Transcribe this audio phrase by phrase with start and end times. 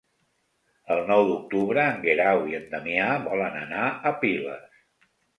[0.93, 4.65] El nou d'octubre en Guerau i en Damià volen anar a Piles.